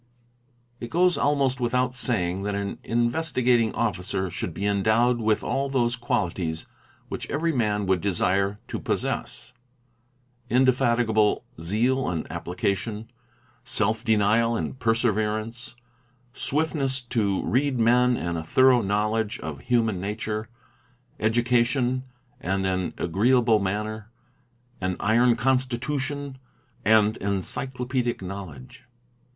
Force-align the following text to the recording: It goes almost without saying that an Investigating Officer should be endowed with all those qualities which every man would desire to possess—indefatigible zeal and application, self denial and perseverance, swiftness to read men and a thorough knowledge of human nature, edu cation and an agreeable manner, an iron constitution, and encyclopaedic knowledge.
It 0.79 0.89
goes 0.89 1.15
almost 1.15 1.59
without 1.59 1.93
saying 1.93 2.41
that 2.41 2.55
an 2.55 2.79
Investigating 2.83 3.71
Officer 3.75 4.31
should 4.31 4.51
be 4.51 4.65
endowed 4.65 5.19
with 5.19 5.43
all 5.43 5.69
those 5.69 5.95
qualities 5.95 6.65
which 7.07 7.29
every 7.29 7.51
man 7.51 7.85
would 7.85 8.01
desire 8.01 8.57
to 8.69 8.79
possess—indefatigible 8.79 11.43
zeal 11.61 12.09
and 12.09 12.25
application, 12.31 13.11
self 13.63 14.03
denial 14.03 14.55
and 14.55 14.79
perseverance, 14.79 15.75
swiftness 16.33 16.99
to 17.01 17.45
read 17.45 17.77
men 17.77 18.17
and 18.17 18.39
a 18.39 18.43
thorough 18.43 18.81
knowledge 18.81 19.39
of 19.41 19.59
human 19.61 20.01
nature, 20.01 20.49
edu 21.19 21.45
cation 21.45 22.05
and 22.39 22.65
an 22.65 22.95
agreeable 22.97 23.59
manner, 23.59 24.09
an 24.81 24.95
iron 24.99 25.35
constitution, 25.35 26.39
and 26.83 27.17
encyclopaedic 27.17 28.23
knowledge. 28.23 28.85